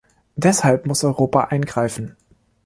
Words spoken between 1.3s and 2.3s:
eingreifen.